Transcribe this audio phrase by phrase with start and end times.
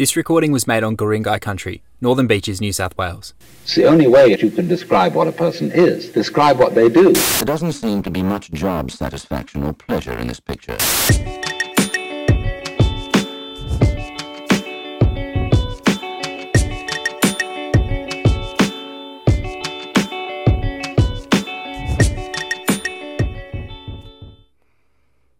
[0.00, 3.34] This recording was made on Guringai country, Northern Beaches, New South Wales.
[3.64, 6.08] It's the only way that you can describe what a person is.
[6.08, 7.12] Describe what they do.
[7.12, 10.78] There doesn't seem to be much job satisfaction or pleasure in this picture.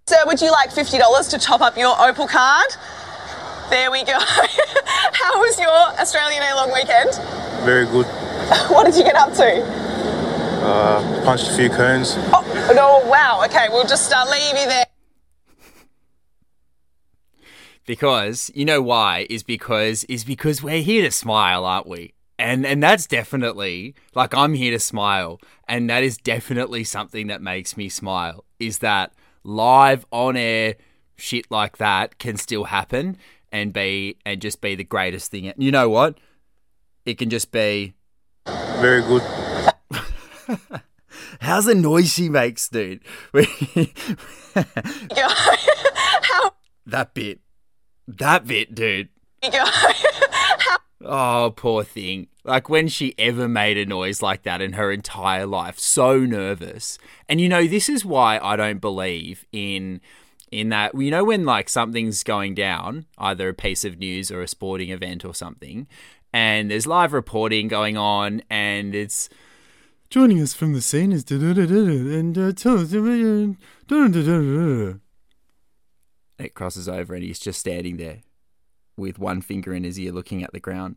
[0.07, 2.67] Sir, would you like $50 to top up your Opal card?
[3.71, 4.19] There we go.
[4.19, 7.11] How was your Australian A long weekend?
[7.65, 8.05] Very good.
[8.69, 9.63] What did you get up to?
[10.65, 12.15] Uh, punched a few cones.
[12.33, 13.43] Oh, no, wow.
[13.45, 14.87] Okay, we'll just uh, leave you there.
[17.87, 22.15] Because you know why is because is because we're here to smile, aren't we?
[22.41, 27.41] And and that's definitely like I'm here to smile, and that is definitely something that
[27.41, 28.45] makes me smile.
[28.59, 29.13] Is that
[29.45, 30.75] live on air
[31.17, 33.17] shit like that can still happen
[33.53, 35.53] and be and just be the greatest thing.
[35.57, 36.19] You know what?
[37.05, 37.95] It can just be
[38.47, 39.23] Very good.
[41.41, 43.03] How's the noise she makes, dude?
[44.55, 46.53] How
[46.87, 47.41] that bit.
[48.09, 49.09] That bit, dude.
[51.03, 52.27] Oh, poor thing.
[52.45, 56.99] Like when she ever made a noise like that in her entire life, so nervous.
[57.29, 60.01] And you know, this is why I don't believe in
[60.51, 64.43] in that you know when like something's going down, either a piece of news or
[64.43, 65.87] a sporting event or something,
[66.33, 69.29] and there's live reporting going on and it's
[70.11, 72.93] joining us from the scene is and tell us
[76.39, 78.21] it crosses over and he's just standing there
[78.97, 80.97] with one finger in his ear looking at the ground.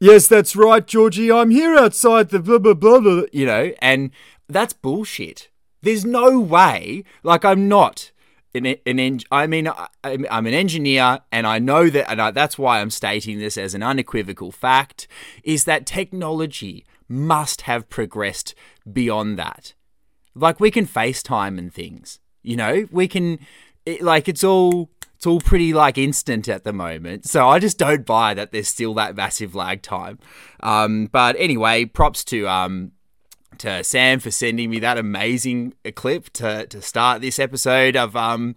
[0.00, 1.32] Yes, that's right, Georgie.
[1.32, 3.22] I'm here outside the blah blah blah blah.
[3.32, 4.10] You know, and
[4.48, 5.47] that's bullshit.
[5.82, 7.04] There's no way.
[7.22, 8.10] Like I'm not
[8.54, 9.70] an an en- I mean
[10.04, 13.56] I'm I'm an engineer, and I know that, and I, that's why I'm stating this
[13.56, 15.06] as an unequivocal fact.
[15.44, 18.54] Is that technology must have progressed
[18.90, 19.74] beyond that.
[20.34, 22.20] Like we can FaceTime and things.
[22.42, 23.38] You know, we can
[23.86, 27.26] it, like it's all it's all pretty like instant at the moment.
[27.26, 30.18] So I just don't buy that there's still that massive lag time.
[30.60, 32.92] Um, but anyway, props to um
[33.58, 38.56] to Sam for sending me that amazing clip to to start this episode of um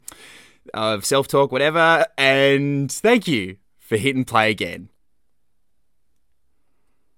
[0.73, 2.05] of self talk whatever.
[2.17, 4.89] And thank you for hitting play again.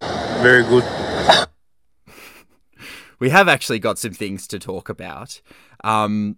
[0.01, 0.83] Very good.
[3.19, 5.41] we have actually got some things to talk about.
[5.83, 6.37] Um,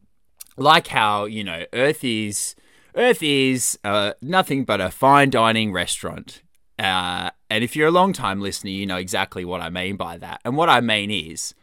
[0.57, 2.55] like how you know Earth is
[2.95, 6.41] Earth is uh, nothing but a fine dining restaurant.
[6.77, 10.17] Uh, and if you're a long time listener, you know exactly what I mean by
[10.17, 10.41] that.
[10.43, 11.53] And what I mean is,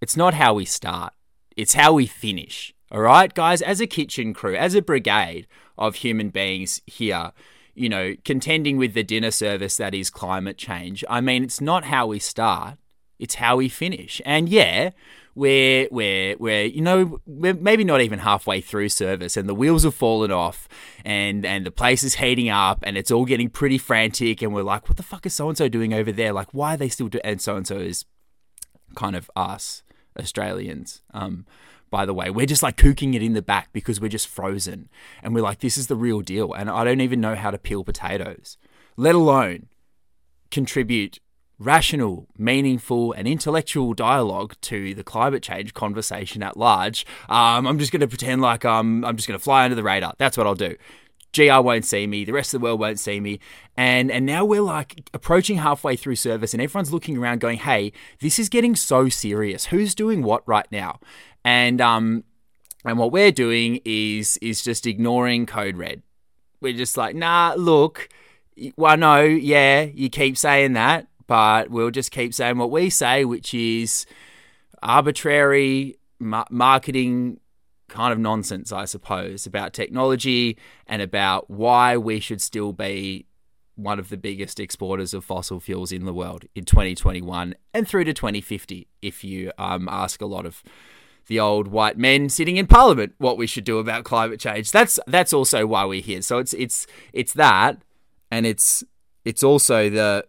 [0.00, 1.12] it's not how we start;
[1.56, 2.74] it's how we finish.
[2.90, 3.60] All right, guys.
[3.60, 7.32] As a kitchen crew, as a brigade of human beings here,
[7.74, 11.04] you know, contending with the dinner service that is climate change.
[11.08, 12.78] I mean, it's not how we start;
[13.18, 14.22] it's how we finish.
[14.24, 14.90] And yeah,
[15.38, 19.84] we're we're we're you know we're maybe not even halfway through service and the wheels
[19.84, 20.68] have fallen off
[21.04, 24.64] and and the place is heating up and it's all getting pretty frantic and we're
[24.64, 26.32] like what the fuck is so and so doing over there?
[26.32, 28.04] Like why are they still doing and so and so is
[28.96, 29.84] kind of us
[30.18, 31.46] Australians um
[31.88, 32.30] by the way.
[32.30, 34.88] We're just like cooking it in the back because we're just frozen
[35.22, 36.52] and we're like this is the real deal.
[36.52, 38.58] And I don't even know how to peel potatoes
[38.96, 39.68] let alone
[40.50, 41.20] contribute
[41.58, 47.04] rational, meaningful, and intellectual dialogue to the climate change conversation at large.
[47.28, 49.82] Um, I'm just going to pretend like um, I'm just going to fly under the
[49.82, 50.14] radar.
[50.18, 50.76] That's what I'll do.
[51.34, 53.38] GR won't see me, the rest of the world won't see me.
[53.76, 57.92] And and now we're like approaching halfway through service and everyone's looking around going, "Hey,
[58.20, 59.66] this is getting so serious.
[59.66, 61.00] Who's doing what right now?"
[61.44, 62.24] And um
[62.84, 66.02] and what we're doing is is just ignoring code red.
[66.62, 68.08] We're just like, "Nah, look,
[68.76, 73.24] well, no, yeah, you keep saying that, but we'll just keep saying what we say,
[73.24, 74.06] which is
[74.82, 77.38] arbitrary ma- marketing
[77.88, 83.26] kind of nonsense, I suppose, about technology and about why we should still be
[83.76, 88.04] one of the biggest exporters of fossil fuels in the world in 2021 and through
[88.04, 90.64] to 2050, if you um, ask a lot of
[91.28, 94.72] the old white men sitting in parliament what we should do about climate change.
[94.72, 96.22] That's that's also why we're here.
[96.22, 97.82] So it's it's it's that
[98.30, 98.82] and it's
[99.24, 100.26] it's also the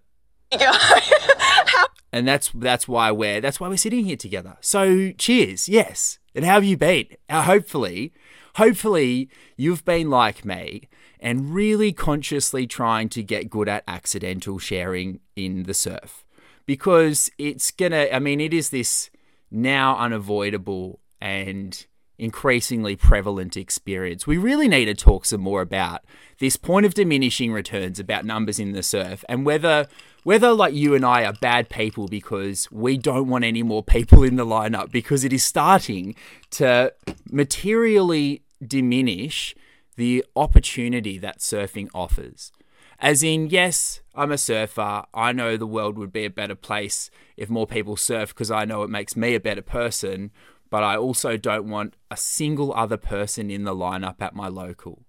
[2.12, 4.58] and that's that's why we're that's why we're sitting here together.
[4.62, 6.20] So cheers, yes.
[6.36, 7.08] And how have you been?
[7.28, 8.14] Uh, hopefully,
[8.56, 10.88] hopefully you've been like me
[11.20, 16.24] and really consciously trying to get good at accidental sharing in the surf
[16.66, 18.08] because it's gonna.
[18.12, 19.10] I mean, it is this
[19.52, 21.86] now unavoidable and
[22.20, 24.28] increasingly prevalent experience.
[24.28, 26.04] We really need to talk some more about
[26.40, 29.88] this point of diminishing returns about numbers in the surf and whether
[30.24, 34.24] whether like you and I are bad people because we don't want any more people
[34.24, 36.16] in the lineup because it is starting
[36.52, 36.94] to
[37.32, 39.56] materially diminish
[39.96, 42.52] the opportunity that surfing offers.
[43.00, 45.04] As in, yes, I'm a surfer.
[45.14, 48.66] I know the world would be a better place if more people surf because I
[48.66, 50.32] know it makes me a better person,
[50.70, 55.06] but I also don't want a single other person in the lineup at my local.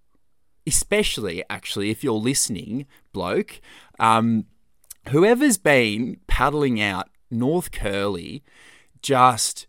[0.67, 3.61] Especially, actually, if you're listening, bloke,
[3.99, 4.45] um,
[5.09, 8.43] whoever's been paddling out North Curly
[9.03, 9.67] just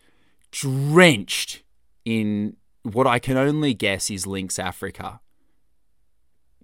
[0.52, 1.64] drenched
[2.06, 5.22] in what I can only guess is Lynx Africa.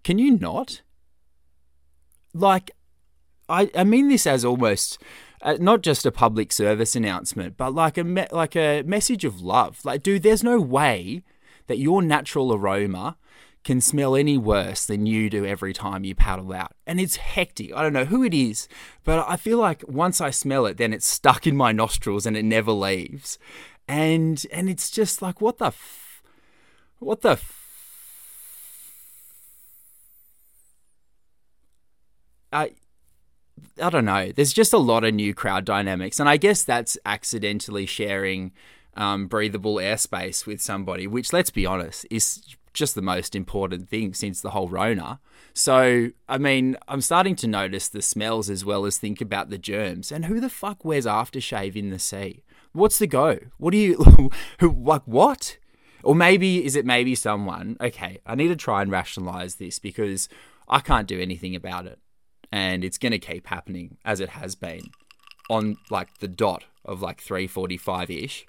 [0.03, 0.81] Can you not?
[2.33, 2.71] Like,
[3.49, 5.01] I, I mean this as almost
[5.41, 9.41] uh, not just a public service announcement, but like a me- like a message of
[9.41, 9.83] love.
[9.83, 11.23] Like, dude, there's no way
[11.67, 13.17] that your natural aroma
[13.67, 16.71] can smell any worse than you do every time you paddle out.
[16.87, 17.73] And it's hectic.
[17.75, 18.69] I don't know who it is,
[19.03, 22.37] but I feel like once I smell it, then it's stuck in my nostrils and
[22.37, 23.37] it never leaves.
[23.85, 26.23] And and it's just like what the f-
[26.99, 27.53] what the f-
[32.53, 32.71] I
[33.81, 34.31] I don't know.
[34.31, 38.53] There's just a lot of new crowd dynamics, and I guess that's accidentally sharing
[38.95, 44.13] um, breathable airspace with somebody, which, let's be honest, is just the most important thing
[44.13, 45.19] since the whole Rona.
[45.53, 49.57] So, I mean, I'm starting to notice the smells as well as think about the
[49.57, 50.11] germs.
[50.11, 52.43] And who the fuck wears aftershave in the sea?
[52.73, 53.39] What's the go?
[53.57, 53.95] What do you,
[54.59, 55.57] who, like, what?
[56.03, 57.77] Or maybe, is it maybe someone?
[57.81, 60.29] Okay, I need to try and rationalize this because
[60.69, 61.99] I can't do anything about it.
[62.51, 64.91] And it's going to keep happening as it has been
[65.49, 68.45] on like the dot of like 3:45 ish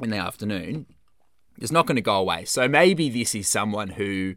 [0.00, 0.86] in the afternoon
[1.58, 2.44] it's not going to go away.
[2.44, 4.34] So maybe this is someone who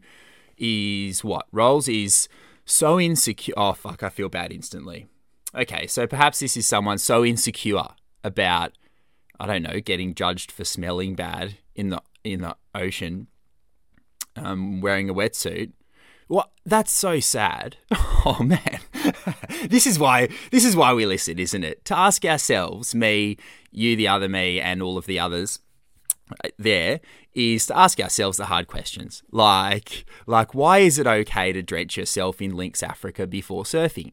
[0.56, 1.46] is what?
[1.52, 2.28] Rolls is
[2.64, 3.54] so insecure.
[3.56, 5.06] Oh, fuck, I feel bad instantly.
[5.54, 7.88] Okay, so perhaps this is someone so insecure
[8.22, 8.72] about,
[9.40, 13.28] I don't know, getting judged for smelling bad in the in the ocean,
[14.36, 15.72] um, wearing a wetsuit.
[16.26, 16.50] What?
[16.66, 17.76] That's so sad.
[18.24, 18.80] Oh man,
[19.68, 21.84] this is why this is why we listen, isn't it?
[21.86, 23.38] To ask ourselves, me,
[23.70, 25.60] you, the other me, and all of the others
[26.58, 27.00] there
[27.34, 31.96] is to ask ourselves the hard questions like like why is it okay to drench
[31.96, 34.12] yourself in Lynx Africa before surfing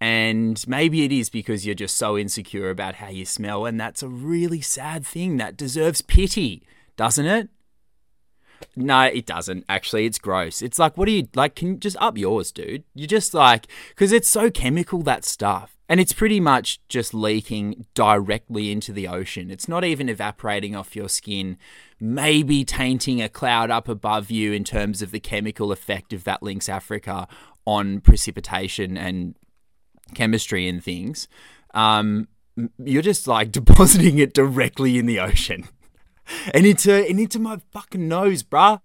[0.00, 4.02] and maybe it is because you're just so insecure about how you smell and that's
[4.02, 6.62] a really sad thing that deserves pity
[6.96, 7.48] doesn't it
[8.74, 9.64] no, it doesn't.
[9.68, 10.62] Actually, it's gross.
[10.62, 11.56] It's like, what do you like?
[11.56, 12.84] Can you just up yours, dude?
[12.94, 15.75] You're just like, because it's so chemical that stuff.
[15.88, 19.50] And it's pretty much just leaking directly into the ocean.
[19.50, 21.58] It's not even evaporating off your skin,
[22.00, 26.42] maybe tainting a cloud up above you in terms of the chemical effect of that
[26.42, 27.28] Lynx Africa
[27.64, 29.36] on precipitation and
[30.14, 31.28] chemistry and things.
[31.72, 32.28] Um,
[32.78, 35.68] you're just like depositing it directly in the ocean
[36.52, 38.80] and into and into my fucking nose, bruh.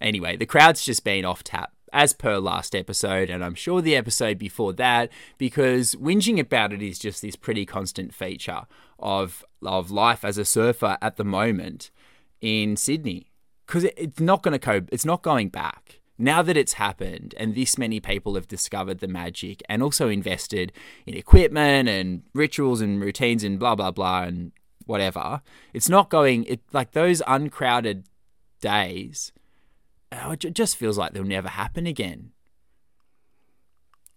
[0.00, 3.96] Anyway, the crowd's just been off tap as per last episode, and I'm sure the
[3.96, 8.62] episode before that, because whinging about it is just this pretty constant feature
[8.98, 11.90] of of life as a surfer at the moment
[12.40, 13.32] in Sydney.
[13.66, 16.00] Because it, it's not going to go, it's not going back.
[16.18, 20.72] Now that it's happened, and this many people have discovered the magic and also invested
[21.04, 24.52] in equipment and rituals and routines and blah blah blah and
[24.86, 25.42] whatever,
[25.74, 26.44] it's not going.
[26.44, 28.04] It like those uncrowded
[28.60, 29.32] days
[30.12, 32.32] oh, it just feels like they'll never happen again.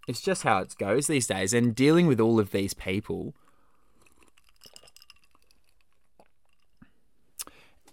[0.07, 1.53] It's just how it goes these days.
[1.53, 3.35] And dealing with all of these people.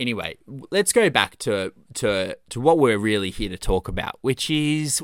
[0.01, 0.37] Anyway,
[0.71, 5.03] let's go back to, to, to what we're really here to talk about, which is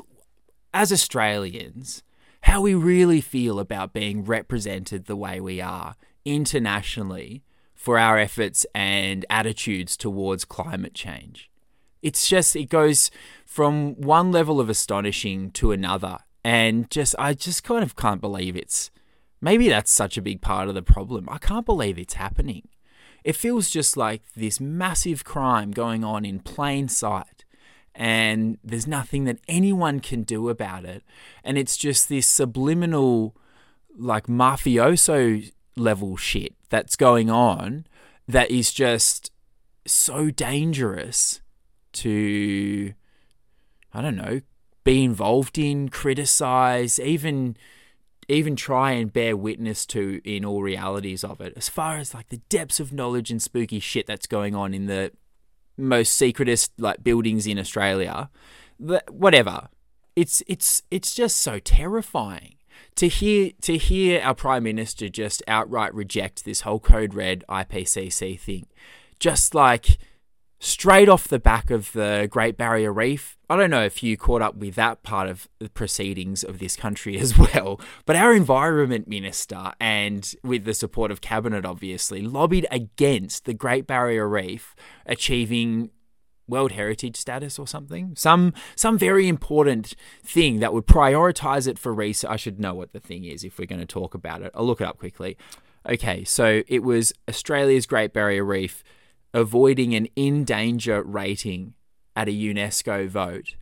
[0.73, 2.03] as Australians,
[2.41, 5.95] how we really feel about being represented the way we are
[6.25, 11.49] internationally for our efforts and attitudes towards climate change.
[12.03, 13.09] It's just, it goes
[13.45, 16.19] from one level of astonishing to another.
[16.43, 18.91] And just, I just kind of can't believe it's,
[19.39, 21.29] maybe that's such a big part of the problem.
[21.29, 22.67] I can't believe it's happening.
[23.23, 27.45] It feels just like this massive crime going on in plain sight.
[27.95, 31.03] And there's nothing that anyone can do about it.
[31.43, 33.35] And it's just this subliminal,
[33.97, 37.85] like mafioso level shit that's going on
[38.27, 39.31] that is just
[39.85, 41.39] so dangerous
[41.93, 42.93] to,
[43.93, 44.41] I don't know,
[44.83, 47.57] be involved in, criticize, even
[48.29, 51.53] even try and bear witness to in all realities of it.
[51.57, 54.85] As far as like the depths of knowledge and spooky shit that's going on in
[54.85, 55.11] the
[55.77, 58.29] most secretest like buildings in Australia,
[58.77, 59.69] whatever.
[60.15, 62.55] It's it's it's just so terrifying
[62.95, 68.39] to hear to hear our prime minister just outright reject this whole code red IPCC
[68.39, 68.67] thing.
[69.19, 69.97] Just like
[70.63, 73.37] straight off the back of the Great Barrier Reef.
[73.49, 76.77] I don't know if you caught up with that part of the proceedings of this
[76.77, 82.65] country as well, but our Environment Minister, and with the support of Cabinet obviously, lobbied
[82.71, 84.73] against the Great Barrier Reef
[85.05, 85.89] achieving
[86.47, 88.13] World Heritage status or something.
[88.15, 92.29] Some some very important thing that would prioritize it for research.
[92.31, 94.51] I should know what the thing is if we're going to talk about it.
[94.55, 95.37] I'll look it up quickly.
[95.87, 98.81] Okay, so it was Australia's Great Barrier Reef
[99.33, 101.73] avoiding an in danger rating
[102.15, 103.55] at a UNESCO vote.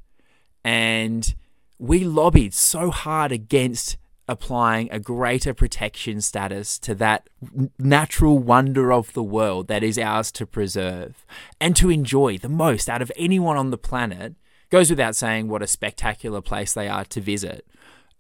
[0.64, 1.34] And
[1.80, 3.98] we lobbied so hard against
[4.28, 7.28] applying a greater protection status to that
[7.78, 11.26] natural wonder of the world that is ours to preserve
[11.60, 14.36] and to enjoy the most out of anyone on the planet.
[14.70, 17.68] Goes without saying what a spectacular place they are to visit.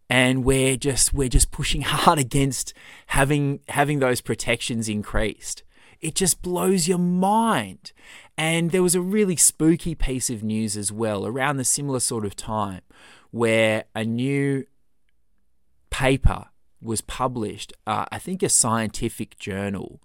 [0.09, 2.73] And we're just we're just pushing hard against
[3.07, 5.63] having having those protections increased
[6.01, 7.91] it just blows your mind.
[8.37, 12.25] And there was a really spooky piece of news as well around the similar sort
[12.25, 12.81] of time
[13.29, 14.65] where a new
[15.89, 16.45] paper
[16.81, 20.01] was published, uh, I think a scientific journal,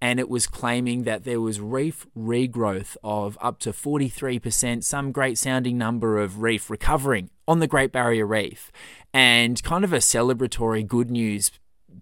[0.00, 5.38] and it was claiming that there was reef regrowth of up to 43%, some great
[5.38, 8.70] sounding number of reef recovering on the Great Barrier Reef,
[9.12, 11.50] and kind of a celebratory good news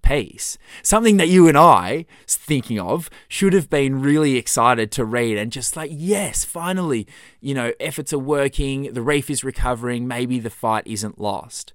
[0.06, 0.56] piece.
[0.82, 5.50] Something that you and I, thinking of, should have been really excited to read and
[5.50, 7.08] just like, yes, finally,
[7.40, 11.72] you know, efforts are working, the reef is recovering, maybe the fight isn't lost.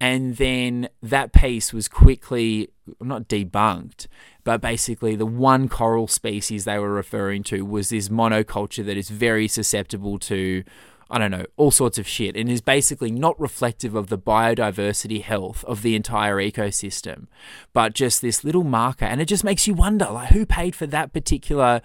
[0.00, 2.70] And then that piece was quickly,
[3.00, 4.06] not debunked,
[4.44, 9.10] but basically the one coral species they were referring to was this monoculture that is
[9.10, 10.64] very susceptible to
[11.10, 15.22] I don't know, all sorts of shit, and is basically not reflective of the biodiversity
[15.22, 17.28] health of the entire ecosystem,
[17.72, 19.06] but just this little marker.
[19.06, 21.80] And it just makes you wonder, like, who paid for that particular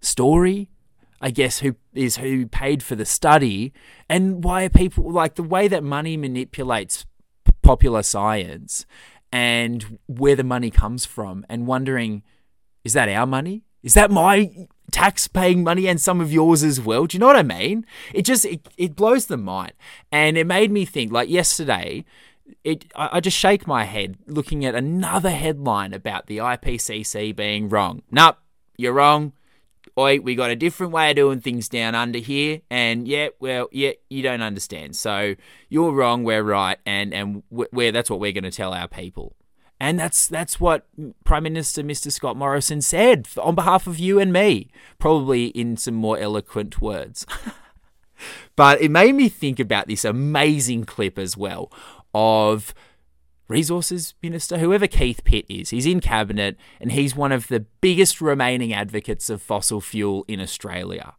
[0.00, 0.68] story?
[1.20, 3.72] I guess who is who paid for the study,
[4.08, 7.06] and why are people like the way that money manipulates
[7.62, 8.84] popular science
[9.32, 12.22] and where the money comes from, and wondering,
[12.84, 13.64] is that our money?
[13.82, 17.06] Is that my tax paying money and some of yours as well.
[17.06, 17.86] Do you know what I mean?
[18.12, 19.72] It just it, it blows the mind.
[20.10, 22.04] And it made me think like yesterday,
[22.64, 27.68] it I, I just shake my head looking at another headline about the IPCC being
[27.68, 28.02] wrong.
[28.10, 28.36] Nope,
[28.76, 29.32] you're wrong.
[29.98, 33.68] Oi, we got a different way of doing things down under here, and yeah, well,
[33.72, 34.94] yeah, you don't understand.
[34.94, 35.36] So
[35.70, 39.34] you're wrong, we're right, and and we're that's what we're going to tell our people.
[39.78, 40.86] And that's that's what
[41.24, 42.10] Prime Minister Mr.
[42.10, 47.26] Scott Morrison said on behalf of you and me, probably in some more eloquent words.
[48.56, 51.70] but it made me think about this amazing clip as well
[52.14, 52.74] of
[53.48, 55.70] Resources Minister, whoever Keith Pitt is.
[55.70, 60.40] He's in cabinet and he's one of the biggest remaining advocates of fossil fuel in
[60.40, 61.14] Australia.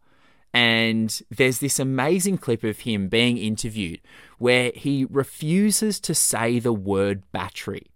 [0.52, 4.00] And there's this amazing clip of him being interviewed
[4.38, 7.86] where he refuses to say the word battery.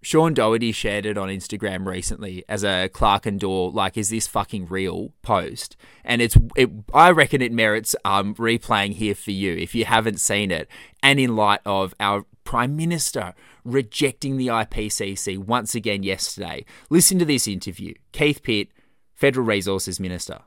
[0.00, 5.12] Sean Doherty shared it on Instagram recently as a Clerkendaw like is this fucking real
[5.22, 5.76] post?
[6.04, 10.20] And it's it I reckon it merits um replaying here for you if you haven't
[10.20, 10.68] seen it.
[11.02, 16.64] And in light of our prime minister rejecting the IPCC once again yesterday.
[16.88, 17.94] Listen to this interview.
[18.12, 18.68] Keith Pitt
[19.14, 20.40] federal resources minister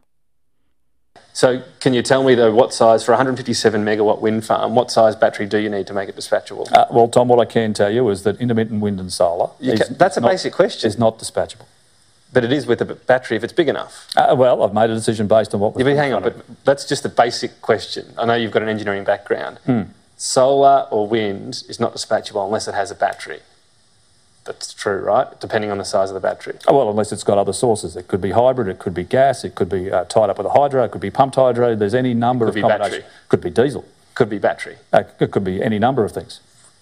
[1.33, 4.75] so, can you tell me though what size for a 157 megawatt wind farm?
[4.75, 6.71] What size battery do you need to make it dispatchable?
[6.71, 9.49] Uh, well, Tom, what I can tell you is that intermittent wind and solar.
[9.59, 10.87] Can, that's a not, basic question.
[10.87, 11.65] Is not dispatchable.
[12.33, 14.07] But it is with a battery if it's big enough.
[14.15, 15.77] Uh, well, I've made a decision based on what.
[15.77, 18.13] Yeah, but hang on, but that's just a basic question.
[18.17, 19.57] I know you've got an engineering background.
[19.65, 19.81] Hmm.
[20.17, 23.39] Solar or wind is not dispatchable unless it has a battery.
[24.45, 25.39] That's true, right?
[25.39, 26.57] Depending on the size of the battery.
[26.67, 27.95] Oh, well, unless it's got other sources.
[27.95, 30.47] It could be hybrid, it could be gas, it could be uh, tied up with
[30.47, 31.75] a hydro, it could be pumped hydro.
[31.75, 33.03] There's any number could of combinations.
[33.03, 33.15] Battery.
[33.29, 33.85] Could be diesel.
[34.15, 34.77] Could be battery.
[34.91, 36.39] Uh, it could be any number of things.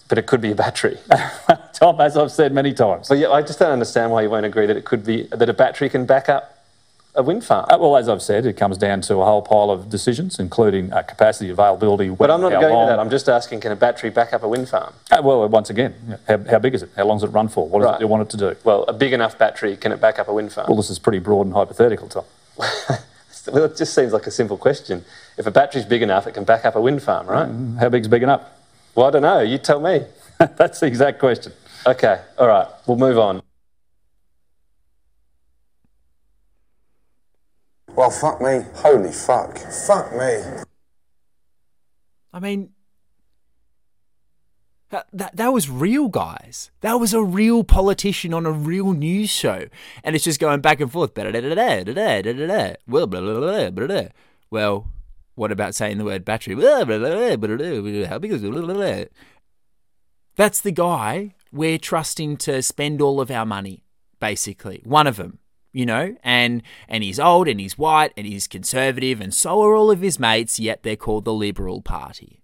[0.07, 0.97] But it could be a battery.
[1.73, 3.09] Tom, as I've said many times.
[3.09, 5.47] Well, yeah, I just don't understand why you won't agree that it could be that
[5.49, 6.58] a battery can back up
[7.15, 7.65] a wind farm?
[7.69, 10.91] Uh, well, as I've said, it comes down to a whole pile of decisions, including
[10.93, 12.09] uh, capacity, availability.
[12.09, 12.83] But I'm not going long.
[12.83, 12.99] into that.
[12.99, 14.93] I'm just asking, can a battery back up a wind farm?
[15.11, 16.89] Uh, well, once again, how, how, big is it?
[16.95, 17.67] How long does it run for?
[17.67, 17.93] What right.
[17.93, 18.55] does it want it to do?
[18.63, 20.67] Well, a big enough battery, can it back up a wind farm?
[20.67, 22.25] Well, this is pretty broad and hypothetical, Tom.
[22.57, 25.03] well, it just seems like a simple question.
[25.37, 27.49] If a battery's big enough, it can back up a wind farm, right?
[27.49, 28.43] Mm, how big's big enough?
[28.95, 29.39] Well, I don't know.
[29.39, 30.03] You tell me.
[30.37, 31.53] That's the exact question.
[31.85, 33.41] Okay, all right, we'll move on.
[37.99, 38.61] Well, fuck me.
[38.75, 39.57] Holy fuck.
[39.57, 40.41] Fuck me.
[42.31, 42.69] I mean,
[44.89, 46.71] that, that, that was real, guys.
[46.79, 49.65] That was a real politician on a real news show.
[50.01, 51.11] And it's just going back and forth.
[54.49, 54.87] Well,
[55.35, 56.55] what about saying the word battery?
[60.37, 63.83] That's the guy we're trusting to spend all of our money,
[64.21, 64.83] basically.
[64.85, 65.39] One of them
[65.71, 69.75] you know, and and he's old and he's white and he's conservative and so are
[69.75, 72.41] all of his mates, yet they're called the Liberal Party.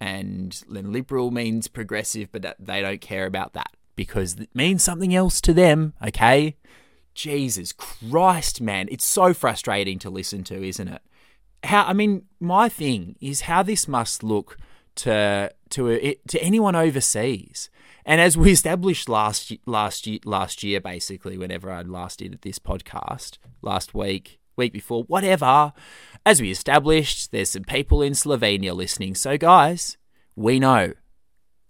[0.00, 5.40] And liberal means progressive, but they don't care about that because it means something else
[5.40, 6.56] to them, okay?
[7.14, 11.02] Jesus Christ, man, it's so frustrating to listen to, isn't it?
[11.64, 14.58] How I mean, my thing is how this must look
[14.96, 17.70] to to to anyone overseas.
[18.04, 22.58] And as we established last last year, last year, basically, whenever I last did this
[22.58, 25.72] podcast, last week, week before, whatever,
[26.24, 29.14] as we established, there's some people in Slovenia listening.
[29.14, 29.96] So, guys,
[30.36, 30.92] we know,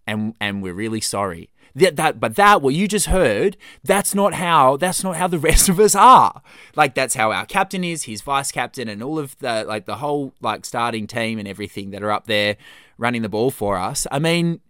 [0.07, 1.51] and and we're really sorry.
[1.75, 5.39] That, that but that what you just heard that's not how that's not how the
[5.51, 6.41] rest of us are
[6.75, 9.97] like that's how our captain is his vice captain and all of the like the
[9.97, 12.57] whole like starting team and everything that are up there
[12.99, 14.07] running the ball for us.
[14.11, 14.61] I mean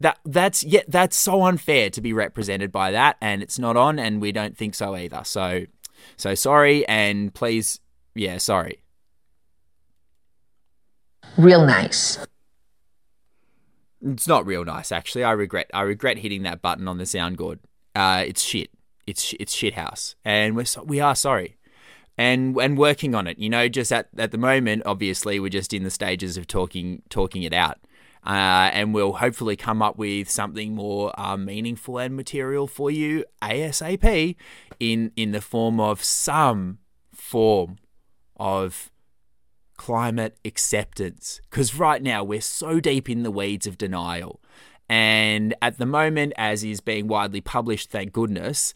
[0.00, 3.98] that that's yeah that's so unfair to be represented by that and it's not on
[3.98, 5.22] and we don't think so either.
[5.24, 5.64] So
[6.16, 7.80] so sorry and please
[8.14, 8.82] yeah sorry.
[11.36, 12.18] Real nice.
[14.02, 15.24] It's not real nice actually.
[15.24, 17.60] I regret i regret hitting that button on the sound board
[17.94, 18.70] uh it's shit.
[19.06, 21.56] It's it's shit house and we're so, we are sorry
[22.18, 25.72] and and working on it you know just at at the moment obviously we're just
[25.72, 27.78] in the stages of talking talking it out
[28.24, 33.24] uh, and we'll hopefully come up with something more uh, meaningful and material for you
[33.40, 34.34] ASAP
[34.80, 36.78] in in the form of some
[37.14, 37.78] form
[38.36, 38.90] of
[39.76, 41.40] climate acceptance.
[41.50, 44.40] Because right now we're so deep in the weeds of denial.
[44.88, 48.72] And at the moment, as is being widely published, thank goodness,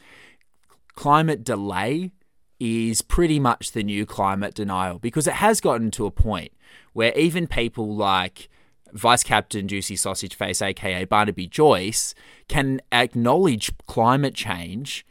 [0.94, 2.12] climate delay
[2.60, 6.52] is pretty much the new climate denial because it has gotten to a point
[6.92, 8.48] where even people like
[8.92, 12.14] Vice Captain Juicy Sausage Face, aka Barnaby Joyce,
[12.48, 15.06] can acknowledge climate change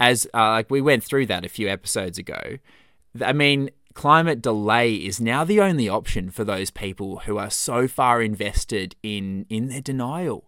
[0.00, 2.58] as uh, like we went through that a few episodes ago.
[3.20, 7.86] I mean, climate delay is now the only option for those people who are so
[7.88, 10.47] far invested in in their denial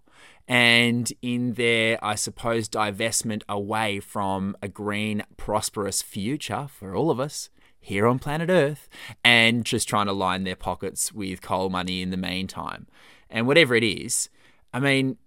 [0.51, 7.21] and in their, I suppose, divestment away from a green, prosperous future for all of
[7.21, 8.89] us here on planet Earth
[9.25, 12.89] and just trying to line their pockets with coal money in the meantime.
[13.31, 14.29] And whatever it is,
[14.75, 15.19] I mean.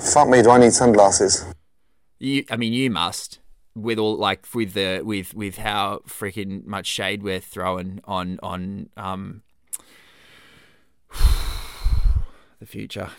[0.00, 1.46] Fuck me, do I need sunglasses?
[2.18, 3.38] You, I mean, you must.
[3.76, 8.88] With all like with the with with how freaking much shade we're throwing on on
[8.96, 9.42] um
[12.58, 13.10] the future.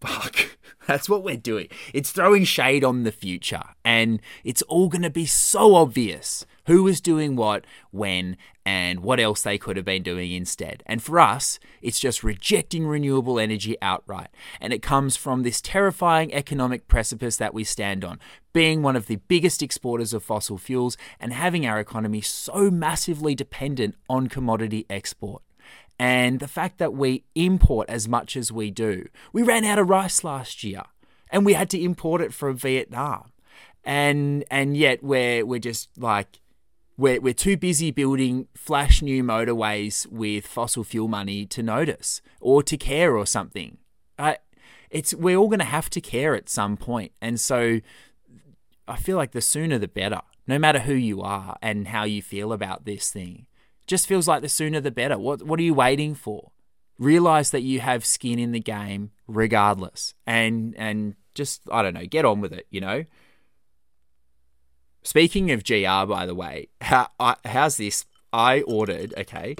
[0.00, 0.58] Fuck.
[0.86, 1.68] That's what we're doing.
[1.92, 3.62] It's throwing shade on the future.
[3.84, 9.20] And it's all going to be so obvious who was doing what, when, and what
[9.20, 10.82] else they could have been doing instead.
[10.86, 14.28] And for us, it's just rejecting renewable energy outright.
[14.62, 18.18] And it comes from this terrifying economic precipice that we stand on,
[18.54, 23.34] being one of the biggest exporters of fossil fuels and having our economy so massively
[23.34, 25.42] dependent on commodity export
[25.98, 29.06] and the fact that we import as much as we do.
[29.32, 30.82] We ran out of rice last year
[31.30, 33.32] and we had to import it from Vietnam.
[33.84, 36.40] And and yet we're we're just like
[36.96, 42.62] we're, we're too busy building flash new motorways with fossil fuel money to notice or
[42.64, 43.78] to care or something.
[44.18, 44.34] Uh,
[44.90, 47.80] it's we're all going to have to care at some point, and so
[48.86, 50.20] I feel like the sooner the better.
[50.46, 53.46] No matter who you are and how you feel about this thing,
[53.88, 55.18] just feels like the sooner the better.
[55.18, 56.52] What what are you waiting for?
[56.98, 60.14] Realize that you have skin in the game regardless.
[60.26, 63.04] And and just I don't know, get on with it, you know?
[65.02, 68.04] Speaking of GR by the way, how I, how's this?
[68.32, 69.56] I ordered, okay.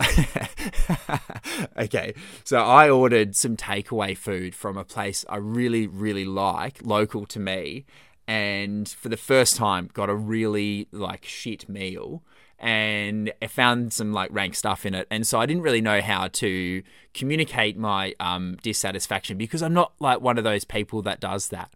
[1.76, 2.14] okay,
[2.44, 7.40] so I ordered some takeaway food from a place I really, really like, local to
[7.40, 7.84] me,
[8.26, 12.22] and for the first time got a really like shit meal
[12.58, 15.06] and I found some like rank stuff in it.
[15.10, 16.82] And so I didn't really know how to
[17.14, 21.70] communicate my um, dissatisfaction because I'm not like one of those people that does that.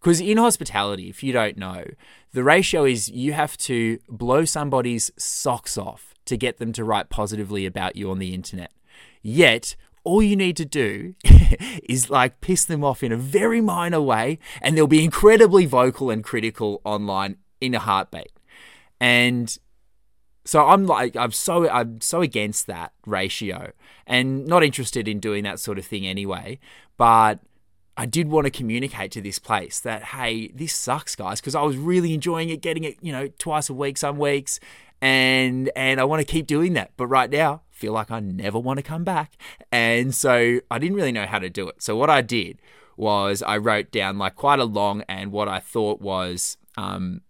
[0.00, 1.84] Because in hospitality, if you don't know,
[2.32, 7.08] the ratio is you have to blow somebody's socks off to get them to write
[7.08, 8.72] positively about you on the internet.
[9.22, 11.14] Yet, all you need to do
[11.88, 16.10] is like piss them off in a very minor way, and they'll be incredibly vocal
[16.10, 18.32] and critical online in a heartbeat.
[19.00, 19.56] And
[20.48, 23.72] so I'm like I'm so I'm so against that ratio
[24.06, 26.58] and not interested in doing that sort of thing anyway.
[26.96, 27.40] But
[27.98, 31.60] I did want to communicate to this place that hey, this sucks, guys, because I
[31.60, 34.58] was really enjoying it, getting it, you know, twice a week, some weeks,
[35.02, 36.92] and and I want to keep doing that.
[36.96, 39.36] But right now, feel like I never want to come back,
[39.70, 41.82] and so I didn't really know how to do it.
[41.82, 42.58] So what I did
[42.96, 47.20] was I wrote down like quite a long and what I thought was um,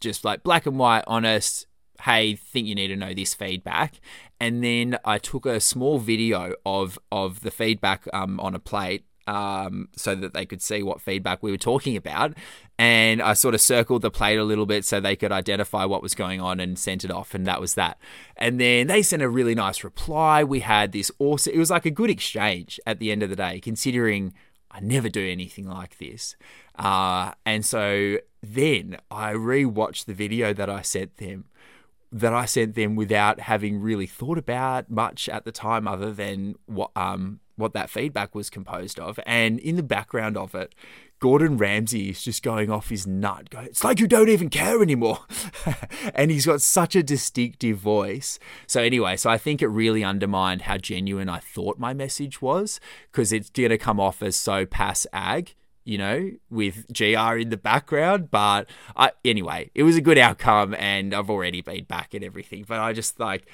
[0.00, 1.66] just like black and white, honest.
[2.02, 4.00] Hey, think you need to know this feedback,
[4.40, 9.04] and then I took a small video of of the feedback um, on a plate
[9.26, 12.34] um, so that they could see what feedback we were talking about.
[12.78, 16.02] And I sort of circled the plate a little bit so they could identify what
[16.02, 17.34] was going on and sent it off.
[17.34, 17.98] And that was that.
[18.36, 20.42] And then they sent a really nice reply.
[20.44, 23.36] We had this awesome, it was like a good exchange at the end of the
[23.36, 24.34] day, considering
[24.70, 26.36] I never do anything like this.
[26.76, 31.44] Uh, and so then I rewatched the video that I sent them
[32.14, 36.54] that I sent them without having really thought about much at the time, other than
[36.66, 39.18] what um what that feedback was composed of.
[39.26, 40.74] And in the background of it,
[41.20, 43.50] Gordon Ramsay is just going off his nut.
[43.50, 45.20] Going, it's like you don't even care anymore.
[46.14, 48.38] and he's got such a distinctive voice.
[48.66, 52.78] So, anyway, so I think it really undermined how genuine I thought my message was
[53.10, 57.50] because it's going to come off as so pass ag you know, with GR in
[57.50, 58.30] the background.
[58.30, 62.64] But I, anyway, it was a good outcome, and I've already been back and everything.
[62.66, 63.46] But I just like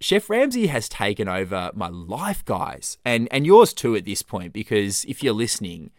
[0.00, 4.52] Chef Ramsay has taken over my life, guys, and and yours too at this point.
[4.52, 5.90] Because if you're listening,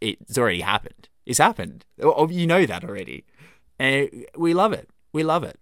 [0.00, 1.08] it's already happened.
[1.26, 1.84] It's happened.
[2.02, 3.24] Oh, oh, you know that already,
[3.78, 4.88] and we love it.
[5.12, 5.58] We love it.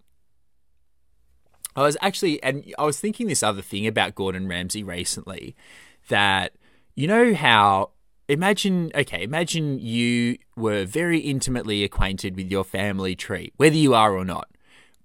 [1.74, 5.54] I was actually, and I was thinking this other thing about Gordon Ramsay recently,
[6.08, 6.54] that
[6.96, 7.90] you know how
[8.28, 14.14] imagine okay imagine you were very intimately acquainted with your family tree whether you are
[14.14, 14.50] or not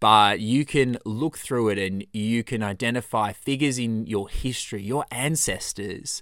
[0.01, 5.05] but you can look through it and you can identify figures in your history your
[5.09, 6.21] ancestors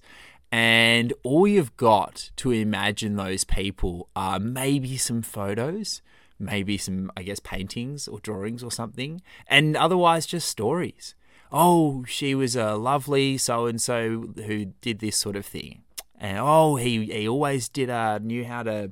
[0.52, 6.04] and all you've got to imagine those people are maybe some photos
[6.38, 11.16] maybe some i guess paintings or drawings or something and otherwise just stories.
[11.54, 15.84] Oh she was a lovely so and so who did this sort of thing
[16.22, 18.92] and oh he he always did uh knew how to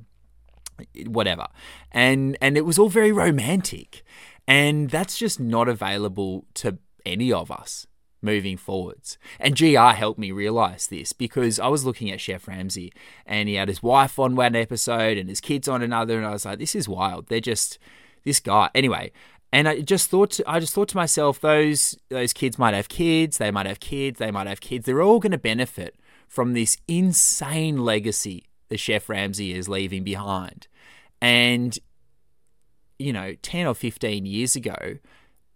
[1.06, 1.46] whatever
[1.92, 4.02] and and it was all very romantic
[4.46, 7.86] and that's just not available to any of us
[8.22, 9.18] moving forwards.
[9.38, 12.92] And GR helped me realize this because I was looking at Chef Ramsay
[13.26, 16.30] and he had his wife on one episode and his kids on another and I
[16.30, 17.28] was like this is wild.
[17.28, 17.78] They're just
[18.24, 18.70] this guy.
[18.74, 19.12] Anyway,
[19.52, 22.88] and I just thought to, I just thought to myself those those kids might have
[22.88, 24.86] kids, they might have kids, they might have kids.
[24.86, 25.96] They're all going to benefit
[26.30, 30.68] from this insane legacy that Chef Ramsay is leaving behind.
[31.20, 31.76] And,
[33.00, 34.98] you know, 10 or 15 years ago,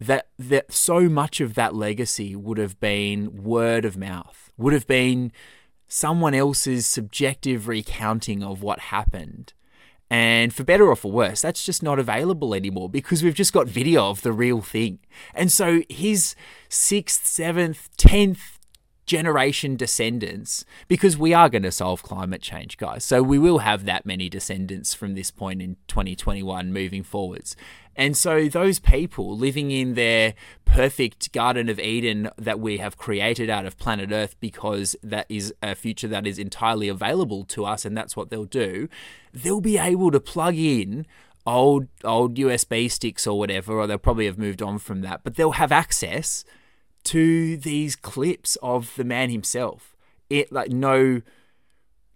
[0.00, 4.88] that, that so much of that legacy would have been word of mouth, would have
[4.88, 5.30] been
[5.86, 9.52] someone else's subjective recounting of what happened.
[10.10, 13.68] And for better or for worse, that's just not available anymore because we've just got
[13.68, 14.98] video of the real thing.
[15.34, 16.34] And so his
[16.68, 18.53] sixth, seventh, tenth
[19.06, 23.04] generation descendants because we are going to solve climate change, guys.
[23.04, 27.56] So we will have that many descendants from this point in 2021 moving forwards.
[27.96, 33.48] And so those people living in their perfect Garden of Eden that we have created
[33.48, 37.84] out of planet Earth because that is a future that is entirely available to us
[37.84, 38.88] and that's what they'll do,
[39.32, 41.06] they'll be able to plug in
[41.46, 45.36] old old USB sticks or whatever or they'll probably have moved on from that, but
[45.36, 46.44] they'll have access
[47.04, 49.96] to these clips of the man himself.
[50.30, 51.22] It like no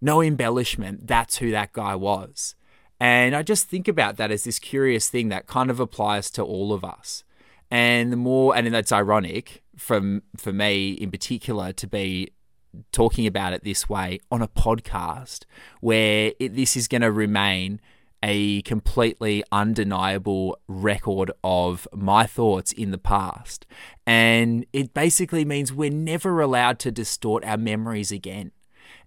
[0.00, 1.06] no embellishment.
[1.06, 2.54] That's who that guy was.
[3.00, 6.42] And I just think about that as this curious thing that kind of applies to
[6.42, 7.24] all of us.
[7.70, 12.32] And the more and that's ironic from for me in particular to be
[12.92, 15.44] talking about it this way on a podcast
[15.80, 17.80] where it, this is going to remain
[18.22, 23.66] a completely undeniable record of my thoughts in the past.
[24.06, 28.52] And it basically means we're never allowed to distort our memories again.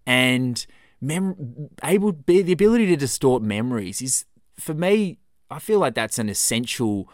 [0.05, 0.65] And
[1.01, 4.25] mem- able the ability to distort memories is
[4.57, 5.17] for me
[5.49, 7.09] I feel like that's an essential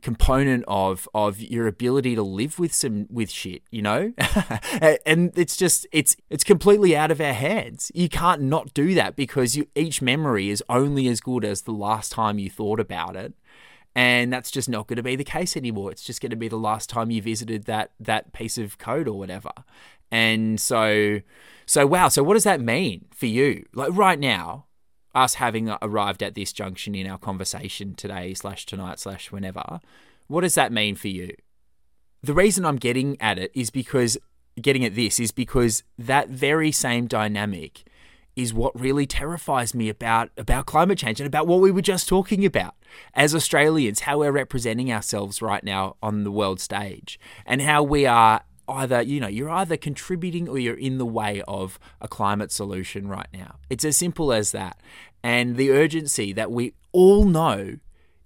[0.00, 4.12] component of of your ability to live with some with shit, you know?
[5.06, 7.90] and it's just it's it's completely out of our hands.
[7.94, 11.72] You can't not do that because you, each memory is only as good as the
[11.72, 13.34] last time you thought about it.
[13.94, 15.90] And that's just not going to be the case anymore.
[15.92, 19.06] It's just going to be the last time you visited that that piece of code
[19.06, 19.52] or whatever.
[20.10, 21.20] And so,
[21.66, 22.08] so wow.
[22.08, 23.64] So what does that mean for you?
[23.74, 24.66] Like right now,
[25.14, 29.80] us having arrived at this junction in our conversation today slash tonight slash whenever,
[30.26, 31.34] what does that mean for you?
[32.22, 34.16] The reason I'm getting at it is because
[34.60, 37.84] getting at this is because that very same dynamic
[38.34, 42.08] is what really terrifies me about about climate change and about what we were just
[42.08, 42.74] talking about
[43.14, 48.06] as Australians, how we're representing ourselves right now on the world stage, and how we
[48.06, 52.52] are either you know you're either contributing or you're in the way of a climate
[52.52, 53.56] solution right now.
[53.70, 54.80] It's as simple as that,
[55.22, 57.78] and the urgency that we all know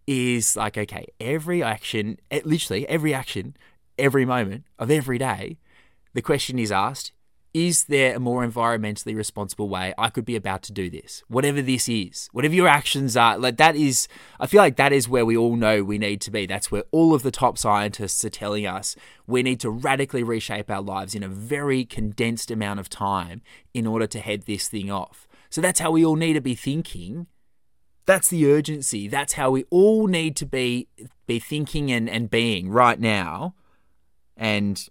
[0.07, 3.57] is like okay, every action, eh, literally every action,
[3.99, 5.59] every moment of every day,
[6.15, 7.13] the question is asked
[7.57, 11.23] is there a more environmentally responsible way I could be about to do this?
[11.27, 15.09] Whatever this is, whatever your actions are, like that is, I feel like that is
[15.09, 16.45] where we all know we need to be.
[16.45, 18.95] That's where all of the top scientists are telling us
[19.27, 23.41] we need to radically reshape our lives in a very condensed amount of time
[23.73, 25.27] in order to head this thing off.
[25.49, 27.27] So that's how we all need to be thinking.
[28.05, 29.09] That's the urgency.
[29.09, 30.89] That's how we all need to be
[31.27, 33.55] be thinking and, and being right now.
[34.37, 34.87] And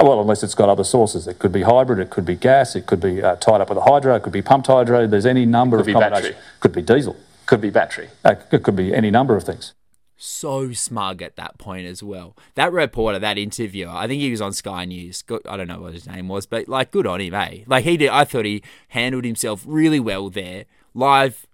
[0.00, 1.26] well, unless it's got other sources.
[1.26, 3.78] It could be hybrid, it could be gas, it could be uh, tied up with
[3.78, 5.06] a hydro, it could be pumped hydro.
[5.06, 6.10] There's any number Could of be battery.
[6.10, 6.44] combinations.
[6.60, 7.16] Could be diesel.
[7.46, 8.08] Could be battery.
[8.24, 9.72] Uh, it could be any number of things.
[10.16, 12.36] so smug at that point as well.
[12.54, 15.24] That reporter, that interviewer, I think he was on Sky News.
[15.48, 17.64] I don't know what his name was, but like, good on him, eh?
[17.66, 18.10] Like he did.
[18.10, 21.46] I thought he handled himself really well there, live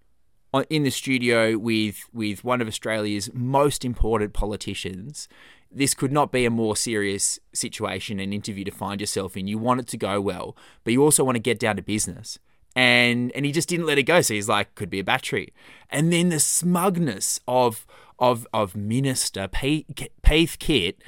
[0.71, 5.29] in the studio with with one of Australia's most important politicians.
[5.71, 9.47] This could not be a more serious situation and interview to find yourself in.
[9.47, 12.39] You want it to go well, but you also want to get down to business
[12.79, 14.21] and and he just didn't let it go.
[14.21, 15.53] So he's like, could be a battery,
[15.91, 17.87] and then the smugness of
[18.21, 19.87] of of Minister Pete
[20.23, 21.03] Kit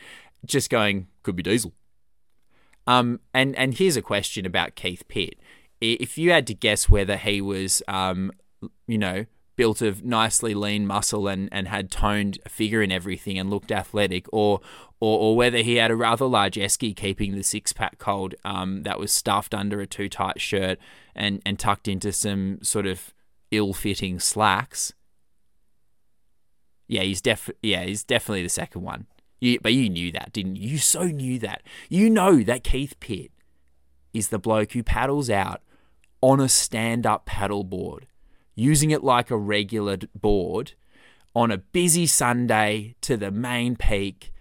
[0.45, 1.73] just going, could be diesel.
[2.89, 5.39] Um, and and here's a question about Keith Pitt.
[5.81, 8.33] If you had to guess whether he was, um,
[8.89, 9.27] you know,
[9.61, 14.25] built of nicely lean muscle and, and had toned figure and everything and looked athletic,
[14.33, 14.59] or
[15.01, 18.85] or, or whether he had a rather large esky keeping the six pack cold um,
[18.85, 20.79] that was stuffed under a too tight shirt
[21.15, 23.13] and, and tucked into some sort of
[23.51, 24.95] ill fitting slacks.
[26.89, 29.09] Yeah, he's def yeah, he's definitely the second one.
[29.41, 30.71] You, but you knew that, didn't you?
[30.71, 31.61] You so knew that.
[31.91, 33.31] You know that Keith Pitt
[34.15, 35.61] is the bloke who paddles out
[36.23, 38.07] on a stand-up paddle board,
[38.61, 40.73] using it like a regular board
[41.35, 44.33] on a busy Sunday to the main peak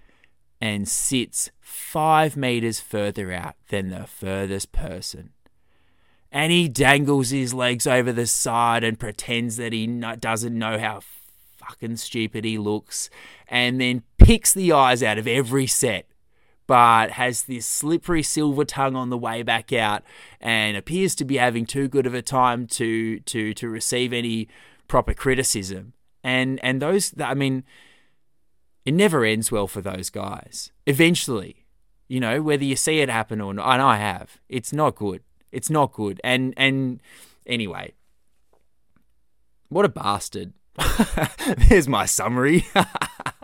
[0.59, 5.29] and sits five meters further out than the furthest person.
[6.31, 11.01] And he dangles his legs over the side and pretends that he doesn't know how
[11.57, 13.09] fucking stupid he looks,
[13.47, 16.08] and then picks the eyes out of every set,
[16.69, 20.03] but has this slippery silver tongue on the way back out,
[20.39, 24.47] and appears to be having too good of a time to to to receive any
[24.87, 25.93] proper criticism.
[26.23, 27.63] And and those, I mean,
[28.85, 30.71] it never ends well for those guys.
[30.85, 31.65] Eventually,
[32.07, 35.23] you know, whether you see it happen or not, and I have, it's not good.
[35.51, 36.21] It's not good.
[36.23, 37.01] And and
[37.47, 37.93] anyway,
[39.69, 40.53] what a bastard.
[41.67, 42.67] There's my summary.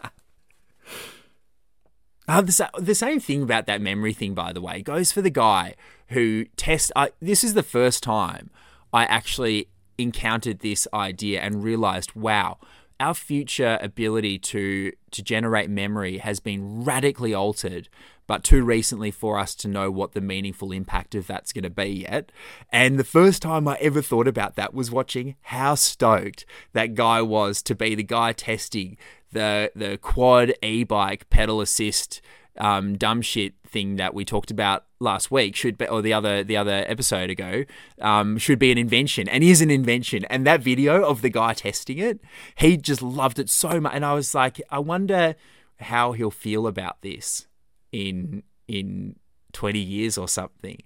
[2.27, 5.29] Uh, the, the same thing about that memory thing, by the way, goes for the
[5.29, 5.75] guy
[6.09, 6.91] who test.
[7.21, 8.49] This is the first time
[8.91, 12.57] I actually encountered this idea and realized, wow,
[12.99, 17.88] our future ability to to generate memory has been radically altered,
[18.27, 21.69] but too recently for us to know what the meaningful impact of that's going to
[21.69, 22.31] be yet.
[22.71, 27.21] And the first time I ever thought about that was watching how stoked that guy
[27.21, 28.97] was to be the guy testing
[29.35, 32.21] the the quad e-bike pedal assist
[32.57, 36.43] um, dumb shit thing that we talked about last week should be, or the other
[36.43, 37.65] the other episode ago,
[38.01, 40.25] um, should be an invention and is an invention.
[40.25, 42.19] And that video of the guy testing it,
[42.55, 43.93] he just loved it so much.
[43.93, 45.35] And I was like, I wonder
[45.79, 47.47] how he'll feel about this
[47.91, 49.17] in in
[49.51, 50.79] 20 years or something.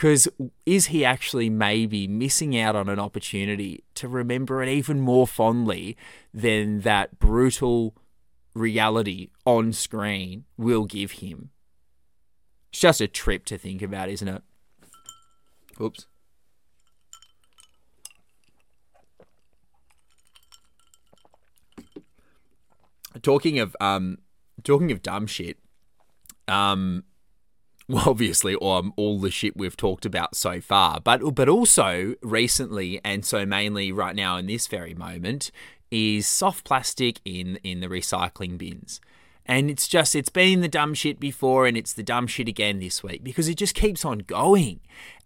[0.00, 0.28] Because
[0.64, 5.94] is he actually maybe missing out on an opportunity to remember it even more fondly
[6.32, 7.94] than that brutal
[8.54, 11.50] reality on screen will give him?
[12.70, 14.42] It's just a trip to think about, isn't it?
[15.78, 16.06] Oops.
[23.20, 24.16] Talking of um,
[24.64, 25.58] talking of dumb shit,
[26.48, 27.04] um,
[27.90, 33.00] well, obviously, um, all the shit we've talked about so far, but but also recently,
[33.04, 35.50] and so mainly right now in this very moment,
[35.90, 39.00] is soft plastic in in the recycling bins.
[39.46, 42.78] And it's just, it's been the dumb shit before and it's the dumb shit again
[42.78, 44.78] this week because it just keeps on going.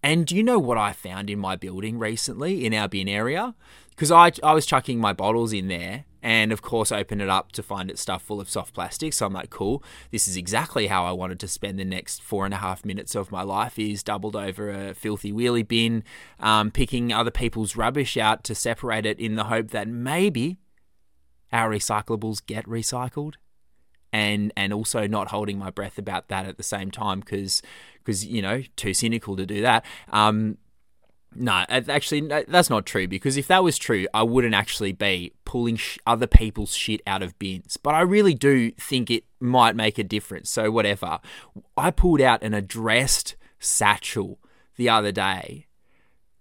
[0.03, 3.55] And do you know what I found in my building recently in our bin area?
[3.90, 7.52] Because I, I was chucking my bottles in there and of course open it up
[7.52, 9.12] to find it stuffed full of soft plastic.
[9.12, 12.46] So I'm like, cool, this is exactly how I wanted to spend the next four
[12.46, 16.02] and a half minutes of my life is doubled over a filthy wheelie bin,
[16.40, 20.56] um, picking other people's rubbish out to separate it in the hope that maybe
[21.52, 23.34] our recyclables get recycled
[24.10, 27.60] and and also not holding my breath about that at the same time because
[27.98, 30.56] because you know too cynical to do that um
[31.37, 35.77] no actually that's not true because if that was true i wouldn't actually be pulling
[35.77, 37.77] sh- other people's shit out of bins.
[37.77, 40.51] But i really do think it might make a difference.
[40.51, 41.20] So whatever.
[41.77, 44.40] I pulled out an addressed satchel
[44.77, 45.66] the other day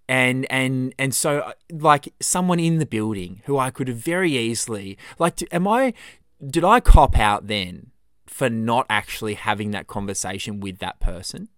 [0.10, 4.36] and and and so uh, like someone in the building who I could have very
[4.36, 5.94] easily like am I
[6.46, 7.92] did I cop out then
[8.26, 11.50] for not actually having that conversation with that person?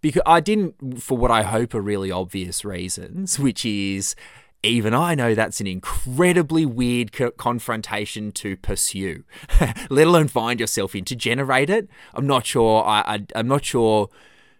[0.00, 4.14] Because I didn't, for what I hope are really obvious reasons, which is
[4.62, 9.24] even I know that's an incredibly weird co- confrontation to pursue,
[9.90, 11.88] let alone find yourself in to generate it.
[12.14, 12.84] I'm not sure.
[12.84, 14.08] I, I I'm not sure.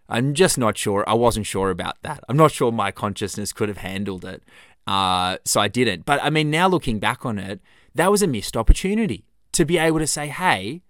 [0.08, 1.02] I'm just not sure.
[1.08, 2.22] I wasn't sure about that.
[2.28, 4.42] I'm not sure my consciousness could have handled it.
[4.86, 6.04] Uh, so I didn't.
[6.04, 7.60] But I mean, now looking back on it,
[7.94, 10.82] that was a missed opportunity to be able to say, hey,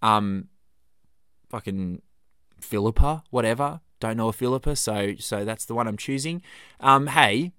[0.00, 0.48] um,
[1.50, 2.00] fucking
[2.62, 3.80] Philippa, whatever.
[4.00, 6.42] Don't know a Philippa, so so that's the one I'm choosing.
[6.80, 7.52] Um, hey,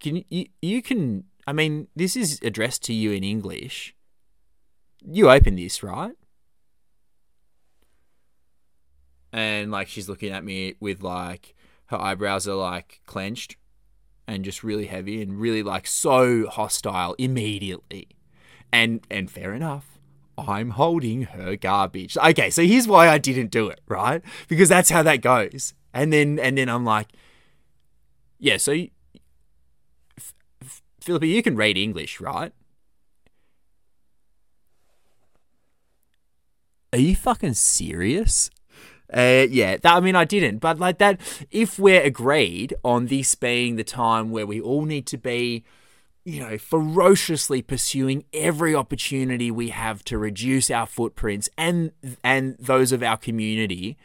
[0.00, 1.24] can you you can?
[1.46, 3.94] I mean, this is addressed to you in English.
[5.04, 6.16] You open this, right?
[9.32, 11.54] And like she's looking at me with like
[11.86, 13.56] her eyebrows are like clenched
[14.26, 18.08] and just really heavy and really like so hostile immediately.
[18.72, 19.97] And and fair enough.
[20.46, 22.16] I'm holding her garbage.
[22.16, 24.22] Okay, so here's why I didn't do it, right?
[24.48, 25.74] Because that's how that goes.
[25.92, 27.08] And then and then I'm like,
[28.38, 28.90] yeah, so you,
[31.00, 32.52] Philippa, you can read English, right?
[36.92, 38.50] Are you fucking serious?
[39.12, 41.20] Uh, yeah, that, I mean, I didn't, but like that,
[41.50, 45.64] if we're agreed on this being the time where we all need to be
[46.28, 51.90] you know, ferociously pursuing every opportunity we have to reduce our footprints and
[52.22, 53.96] and those of our community,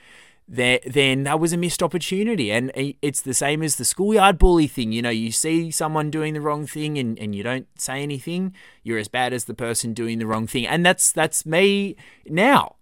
[0.47, 2.49] there, then that was a missed opportunity.
[2.49, 4.93] And it's the same as the schoolyard bully thing.
[4.93, 8.55] You know, you see someone doing the wrong thing and, and you don't say anything,
[8.83, 10.65] you're as bad as the person doing the wrong thing.
[10.65, 12.77] And that's that's me now,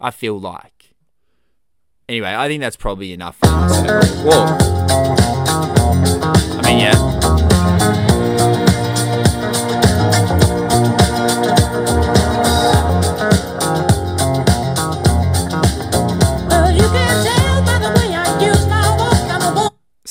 [0.00, 0.94] I feel like.
[2.08, 3.36] Anyway, I think that's probably enough.
[3.42, 5.35] Whoa.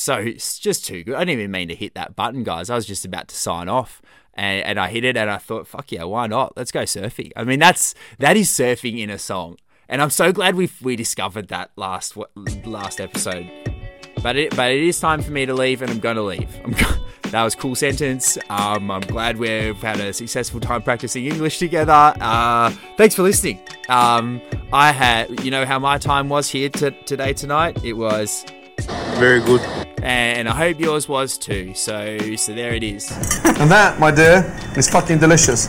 [0.06, 1.16] So it's just too good.
[1.16, 2.70] I didn't even mean to hit that button, guys.
[2.70, 4.04] I was just about to sign off,
[4.36, 6.56] and, and I hit it, and I thought, "Fuck yeah, why not?
[6.56, 9.58] Let's go surfing." I mean, that's that is surfing in a song,
[9.90, 12.16] and I'm so glad we we discovered that last
[12.66, 13.50] last episode.
[14.22, 16.56] But it but it is time for me to leave, and I'm going to leave.
[16.64, 18.38] I'm go- that was cool sentence.
[18.52, 22.14] Um, I'm glad we've had a successful time practicing English together.
[22.22, 23.60] Uh, thanks for listening.
[23.90, 24.40] Um,
[24.72, 27.84] I had, you know, how my time was here t- today tonight.
[27.84, 28.46] It was
[29.20, 29.62] Very good.
[30.04, 31.74] and I hope yours was too.
[31.74, 33.10] So, so there it is.
[33.60, 35.68] And that, my dear, is fucking delicious.